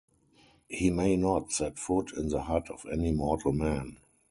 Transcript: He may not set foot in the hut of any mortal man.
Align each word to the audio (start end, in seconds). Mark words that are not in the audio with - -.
He 0.67 0.89
may 0.89 1.15
not 1.15 1.51
set 1.51 1.77
foot 1.77 2.11
in 2.17 2.29
the 2.29 2.41
hut 2.41 2.71
of 2.71 2.87
any 2.91 3.11
mortal 3.11 3.51
man. 3.53 3.97